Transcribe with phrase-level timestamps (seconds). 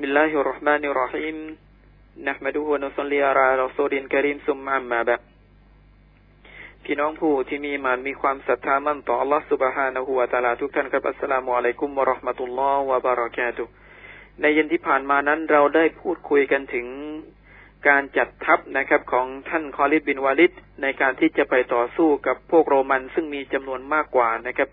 [0.00, 1.36] بسم الله الرحمن الرحيم
[2.28, 5.20] نحمده ونصلي على رسول كريم ثم أما بعد
[6.84, 13.64] พี่น้องผู้ที่มีมานมีความศรัทธามั่นต่อ Allah سبحانه และ تعالى ทุกท่านครับอัสสลามุอะลัยกุมวะราะห์มะตุลลอฮ์วะบารากาตุ
[14.40, 16.86] ในเย็นที่ผ่านมานั้นเราได้พูดคุยกันถึง
[17.88, 24.68] การจัดทัพนะครับ ของท่านคอลิดบินวาลิดในการที่จะไปต่อสู้กับพวกโรมันซึ่งมีจำนวนมากกว่านะครับ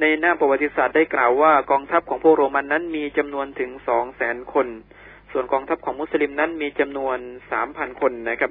[0.00, 4.66] ในหน้าประวัติศาสตร์ได้กล่าวว่ากองทัพของพวกโรมันนั้นมีจำนวนถึงสองแสนคน
[5.32, 7.18] ส่วนกองทัพของมุสลิมนั้นมีจำนวน
[7.50, 8.50] สามพันคนนะครับ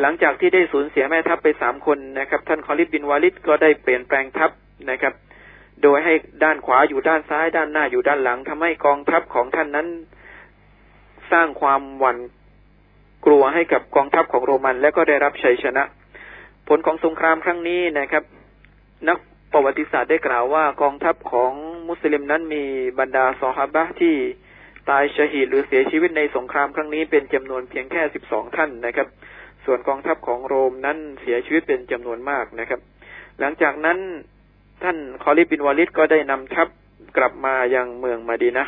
[0.00, 4.50] หลังจากที่ได้สูญเสียแม่ทัพไปสามคนนะครับ ท่านคอลิดบินวาลิดก็ได้เปลี่ยนแปลงทัพ
[4.90, 5.14] นะครับ
[5.82, 9.88] โดยให้ด้านขวาอยู่ด้านซ้าย ด้านหน้าอยู่ด้านหลังทำให้กองทัพของท่านนั้น
[11.32, 12.18] สร้างความหวั่น
[13.26, 15.82] กลัวให้กับกองทัพของโรมัน และก็ได้รับชัยชนะ
[16.68, 18.24] ผลของสงครามครั้งนี้นะครับ
[19.08, 19.18] นัก
[19.54, 21.52] ประวัติศาสตร์ได้กล่าวว่ากองทัพของ
[21.88, 22.64] มุสลิมนั้นมี
[22.98, 24.14] บรรดาซอฮาบะที่
[24.90, 29.08] ตายชหีดหรือเสียชีวิตในสงครามครั้งนี้เป็นจำนวนเพียงแค่สิบสองท่านนะครับ
[29.64, 32.80] ส่วนกองทัพของโรมนั้นเสียชีวิตเป็นจำนวนมากนะครับ
[33.40, 33.98] หลังจากนั้น
[34.82, 36.68] ท่านคอลิบินวาลิดก็ได้นำทัพ
[37.16, 38.64] กลับมายังเมืองมาดีนะ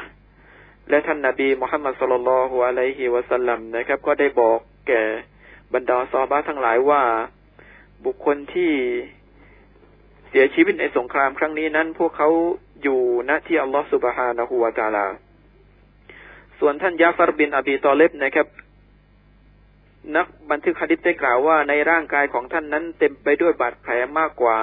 [0.89, 4.59] และท่านนาบีมุฮัมมัดสุลลัลฮุอะลัยฮิวะสัลลัมนะครับ ก็ได้บอก
[4.89, 5.03] แก่
[5.75, 7.03] บรรดาซอบาทั้งหลายว่า
[8.05, 8.73] บุคคลที่
[10.39, 12.29] สียชีวิตในสงครามครั้งนี้นั้น พวกเขา
[12.83, 15.07] อยู่ณที่อัลลอฮฺสุบฮานะฮูวาตาลา
[16.59, 18.47] ส่วนท่านยาฟารบินอบีตอเลบนะครับ
[20.17, 24.59] นักบันทึกฮะดิษได้กล่าวว่าในร่างกายของท่านนั้นเต็มไปด้วยบาดแผลมากกว่า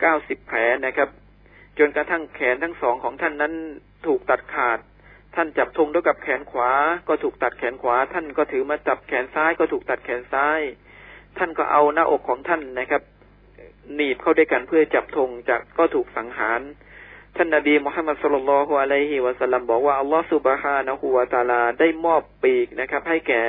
[0.00, 1.08] เก้าสิบแผลนะครับ
[1.78, 3.52] จนกระทั่งแขนทั้งสองของท่านนั้น
[4.06, 4.78] ถูกตัดขาด
[5.34, 6.70] ท่านจับธงด้วยกับแขนขวา
[7.08, 10.60] ก็ถูกตัดแขนขวา ท่านก็ถือมาจับแขนซ้ายก็ถูกตัดแขนซ้าย
[11.38, 13.04] ท่านก็เอาหน้าอกของท่านนะครับ
[13.94, 16.60] หนีบเข้าด้วยกันเพื่อจับธงจากก็ถูกสังหาร
[17.36, 23.42] ท่านนบีมุฮัมมัดสุลลัลฮุอะลัยฮิวะสัลลัมบอกว่าอัลลอฮฺสุบฮานะฮูวาตาลาได้มอบปีกนะครับ ให้แก่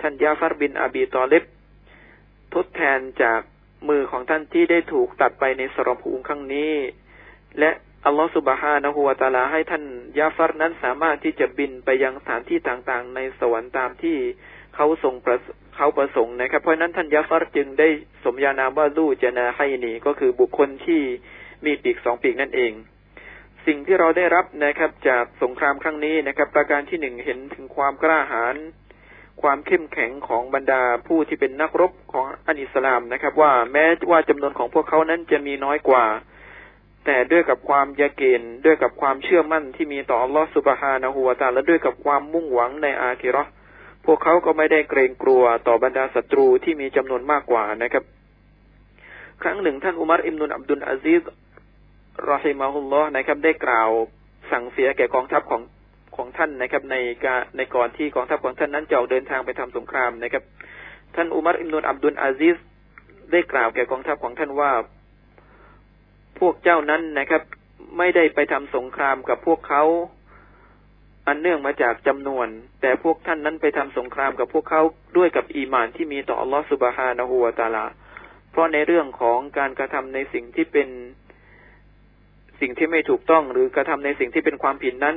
[0.00, 1.44] ท่านยาฟารบินอบีตอเลบ
[2.54, 3.40] ทดแทนจาก
[3.88, 6.72] มือของท่านที่ได้ถูกตัดไปในสรภูมิครั้งนี้
[7.58, 7.70] และ
[8.06, 9.84] อัลลอฮฺสุบฮานะฮูวาตาลาให้ท่าน
[10.18, 14.16] ยาฟารนั้นสามารถที่จะบินไปยังสถานที่ต่างๆ ในสวรรค์ตามที่
[14.78, 15.38] เขาทรงประ
[15.76, 17.88] เขาประสงค์นะครับ เพราะนั้นท่านยาฟารจึงได้
[18.24, 21.00] สมญานามว่าลู่เจนาให้นีก็คือบุคคลที่
[21.64, 22.72] มีปีกสองปีกนั่นเอง
[23.66, 28.56] สิ่งที่เราได้รับนะครับ จากสงครามครั้งนี้นะครับ ประการที่หนึ่งเห็นถึงความกล้าหาญ
[29.42, 36.06] ความเข้มแข็งของบรรดาผู้ที่เป็นนักรบของอันอิสลามนะครับ ว่าแม้ว่าจำนวนของพวกเขานั้นจะมีน้อยกว่า
[37.06, 43.42] แต่ด้วยกับความยาเกณฑ์ด้วยกับความเชื่อมั่นที่มีต่ออัลลอฮฺสุบฮานะฮูวาตาและด้วยกับความมุ่งหวังในอาคิรอ
[44.10, 48.04] พวกเขาก็ไม่ได้เกรงกลัวต่อบรรดาศัตรูที่มีจำนวนมากกว่านะครับ
[49.42, 51.22] ครั้งหนึ่งท่านอุมารอิมนุนอับดุลอาซิซ
[52.30, 53.90] รอฮิมาฮุลลอฮ์นะครับ ได้กล่าว
[54.50, 55.62] สั่งเสียแก่กองทัพของ
[56.16, 60.42] ของท่านนะครับ ในการในก่อนที่กองทัพของท่านนั้นจะออกเดินทางไปทำสงครามนะครับ
[61.14, 62.56] ท่านอุมารอิมนุนอับดุลอาซิซ
[63.32, 64.72] ได้กล่าวแก่กองทัพของท่านว่า
[66.38, 67.42] พวกเจ้านั้นนะครับ
[67.98, 69.82] ไม่ได้ไปทำสงครามกับพวกเขา
[71.28, 72.48] อันเนื่องมาจากจำนวน
[72.80, 74.82] แต่พวกท่านนั้นไปทำสงครามกับพวกเขา
[75.16, 77.86] ด้วยกับอีมานที่มีต่ออัลลอฮฺสุบฮานะฮูวาตาลา
[78.50, 80.88] เพราะในเรื่องของการกระทำในสิ่งที่เป็น
[82.60, 85.16] สิ่งที่ไม่ถูกต้องหรือกระทำในสิ่งที่เป็นความผิดนั้น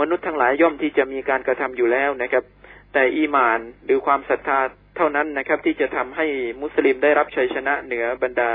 [0.00, 2.44] มนุษย์ทั้งหลายย่อมที่จะมีการกระทำอยู่แล้วนะครับ
[2.92, 4.58] แต่อีมานหรือความศรัทธา
[4.96, 6.26] เท่านั้นนะครับ ที่จะทำให้
[6.62, 8.50] มุสลิมได้รับชัยชนะเหนือบรรดา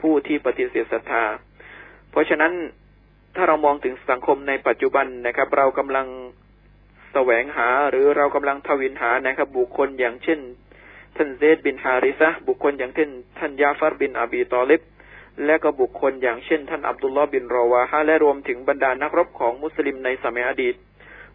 [0.00, 1.24] ผู้ที่ปฏิเสธศรัทธา
[2.10, 2.52] เพราะฉะนั้น
[3.40, 6.06] ถ้าเรามองถึงสังคมในปัจจุบันนะครับ เรากำลัง
[7.12, 10.38] แสวงหาหรือเรากำลังถวิลหานะครับ บุคคลอย่างเช่น
[11.16, 14.82] ท่านเซดบินฮาริซะบุคคลอย่างเช่น ท่านยาฟาร์บินอบีตอลิบ
[15.44, 20.74] และก็บุคคลอย่างเช่น ท่านอับดุลลอฮ์บินรอวาฮะและรวมถึงบรรดานักรบของมุสลิมในสมัยอดีต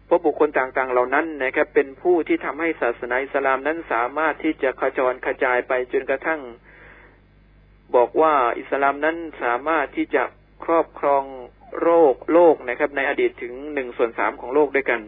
[0.06, 6.40] เพราะบุคคลต่างๆ เหล่านั้นนะครับเป็นผู้ที่ทำให้ศาสนาอิสลามนั้นสามารถที่จะขจรกระจายไปจนกระทั่ง
[7.96, 10.22] บอกว่าอิสลามนั้นสามารถที่จะ
[10.64, 11.24] ครอบครอง
[13.24, 15.00] ดีตถึงหนึ่งส่วนสามของโลกด้วยกัน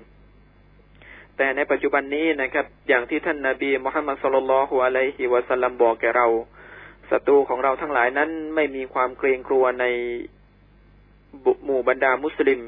[1.36, 6.26] แต่ในปัจจุบันนี้นะครับ อย่างที่ท่านนาบีมุฮัมมัดสุลลัลฮุอะลัยฮิวะสัลลัมบอกแก่เรา
[7.10, 9.84] ศัตรูของเราทั้งหลายนั้นไม่มีความเกรงกลัวใน
[11.64, 12.60] หมู่บรรดามุสลิม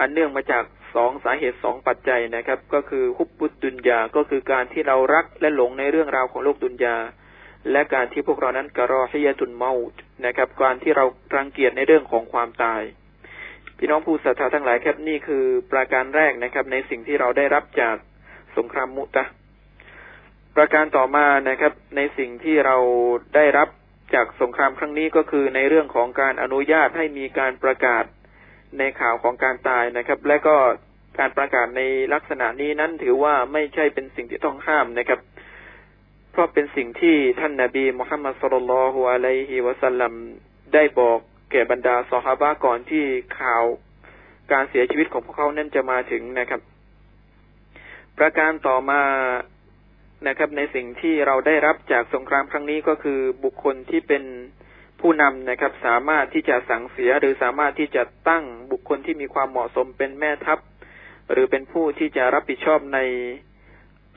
[0.00, 0.64] อันเนื่องมาจาก
[0.94, 6.96] สองสาเหตุสองปัจจัยนะครับ ก็คือฮุบบุตดุนยาก็คือการที่เรารักและหลงในเรื่องราวของโลกดุนยา
[7.70, 11.04] และการที่พวกเรานั้นกระรอฮิยตุนเมาต์นะครับ การที่เรา
[11.36, 12.82] รังเกียจในเรื่องของความตาย
[13.84, 17.96] พี่น้องผู้ศรัทธาทั้งหลายครับนี่คือประการแรกนะครับ ในสิ่งที่เราได้รับจาก
[18.56, 19.24] สงครามมุตะ
[20.56, 22.76] ประการต่อมานะครับ ในสิ่งที่เรา
[23.36, 23.68] ได้รับ
[24.14, 28.04] จากสงครามครั้งนี้ก็คือในเรื่องของการอนุญาตให้มีการประกาศ
[28.78, 30.56] ในข่าวของการตายนะครับ และก็
[31.18, 31.82] การประกาศใน
[32.14, 35.20] ลักษณะนี้นั้นถือว่าไม่ใช่เป็นสิ่งที่ต้องห้ามนะครับ
[36.32, 40.12] เพราะเป็นสิ่งที่ท่านนาบีมุฮัมมัดสุลลัลฮุอะลัยฮิวะสัลลัม
[40.74, 41.20] ได้บอก
[41.52, 43.04] แก่บรรดาสหายก่อนที่
[43.40, 43.64] ข่าว
[44.52, 46.60] การเสียชีวิตของพวกเขานั้นจะมาถึงนะครับ
[48.18, 49.02] ประการต่อมา
[50.28, 54.24] นะครับ ในสิ่งที่เราได้รับจากสงครามครั้งนี้ก็คือบุคคลที่เป็น
[55.00, 60.58] ผู้นำนะครับ สามารถที่จะสั่งเสียหรือสามารถที่จะตั้งบุคคลที่มีความเหมาะสมเป็นแม่ทัพ
[61.30, 62.98] หรือเป็นผู้ที่จะรับผิดชอบใน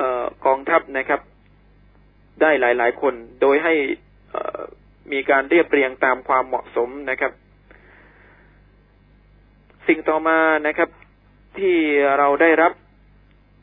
[0.02, 0.04] อ
[0.46, 1.22] กองทัพนะครับ
[2.42, 3.74] ได้หลาย ๆ คนโดยให้
[5.12, 7.32] มีการเรียบเรียงตามความเหมาะสมนะครับ
[9.88, 10.38] สิ่งต่อมา
[10.68, 10.90] นะครับ
[11.58, 11.76] ที่
[12.18, 12.72] เราได้รับ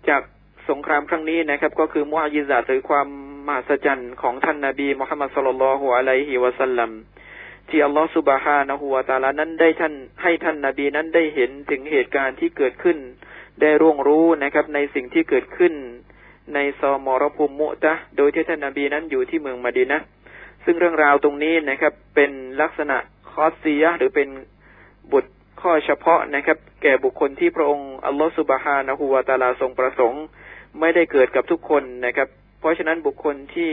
[0.08, 0.22] จาก
[0.70, 3.08] สงครามครั้งนี้นะครับ ก็คือมุอายิซาหรือความ
[3.46, 6.90] มหัศจรรย์ของท่านนาบีมุฮัมมัดสุลลัลฮุอะลัยฮิวะสัลลัม
[7.68, 12.98] ที่อัลลอฮฺสุบฮานะฮูวาตาลานั้นได้ท่านให้ท่านนาบีนั้นได้เห็นถึงเหตุการณ์ที่เกิดขึ้น
[13.60, 15.72] ได้ร่วงรู้นะครับ ในสิ่งที่เกิดขึ้น
[16.54, 20.00] ในซอมอรภูมิมุตะโดยที่ท่านนาบีนั้นอยู่ที่เมืองมาดีนะ
[20.64, 22.30] ซึ่งเรื่องราวตรงนี้นะครับ เป็น
[22.62, 22.96] ลักษณะ
[23.30, 24.28] คอสซียหรือเป็น
[25.12, 25.24] บท
[25.60, 30.24] ข้อเฉพาะนะครับ แก่บุคคลที่พระองค์อัลลอฮฺสุบฮานะฮูวาตาลาทรงประสงค์
[30.80, 32.28] ไม่ได้เกิดกับทุกคนนะครับ
[32.60, 33.72] เพราะฉะนั้นบุคคลที่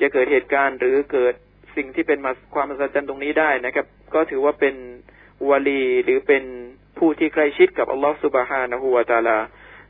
[0.00, 1.34] จะเกิดเหตุการณ์หรือเกิด
[1.76, 4.74] สิ่งที่เป็นมาความมหัศจรรย์ตรงนี้ได้นะครับ ก็ถือว่าเป็น
[5.48, 6.44] วลีหรือเป็น
[6.98, 9.38] ผู้ที่ใกล้ชิดกับอัลลอฮฺสุบฮานะฮูวาตาลา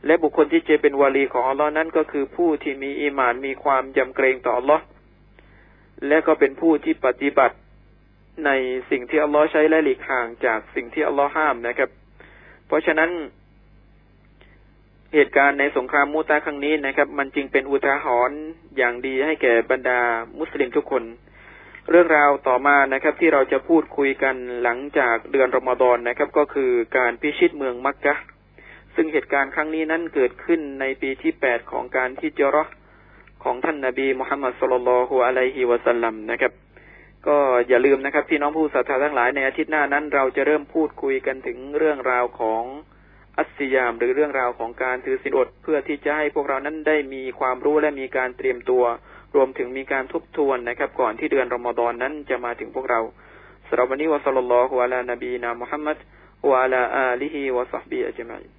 [0.07, 4.85] และบุคคลที่จะเป็นวลีของอัลลอฮ์นั้นก็คือผู้ที่มีอีมานมีความยำเกรงต่ออัลลอฮ์
[6.09, 7.57] และก็เป็นผู้ที่ปฏิบัติ
[8.47, 8.51] ใน
[8.91, 11.91] สิ่งที่อัลลอฮ์ใช้และหลีกห่างจากสิ่งที่อัลลอฮ์ห้ามนะครับ
[12.67, 13.11] เพราะฉะนั้น
[15.15, 18.39] เหตุการณ์ในสงครามมูตาครั้งนี้นะครับ มันจึงเป็นอุทาหรณ์
[18.77, 20.01] อย่างดีให้แก่บรรดา
[20.39, 21.05] มุสลิมทุกคน
[21.91, 28.15] เรื่องราวต่อมานะครับ ที่เราจะพูดคุยกันหลังจากเดือนรอมฎอนนะครับ ก็คือการพิชิตเมืองมักกะ
[28.95, 32.65] ซึ่งเหตุการณ์ครั้งนี้นั้นเกิดขึ้นในปีที่แปดของการที่เจรอ
[33.47, 36.53] ของท่านนาบีมุฮัมมัดสุลลัลฮุอะลัยฮิวะสัลลัมนะครับ
[37.27, 37.39] ก็
[37.69, 42.63] อย่าลืมนะครับพี่น้องผู้ศรัทธาทั้งหลายในอาทิตย์หน้านั้น เราจะเริ่มพูดคุยกันถึงเรื่องราวของ
[43.39, 48.85] อัสซิยาม หรือเรื่องราวของการถือศีลอดเพื่อที่จะให้พวกเรานั้นได้มีความรู้และมีการเตรียมตัว
[49.35, 53.01] รวมถึงมีการทบทวนนะครับ ก่อนที่เดือนรอมฎอนนั้นจะมาถึงพวกเรา
[53.69, 55.97] สำหรับวันนี้วะสัลลัลลอฮุอะลานบีนามุฮัมมัด
[56.49, 58.56] วะอะลาอาลิฮิวะซัฮบีอัจมัย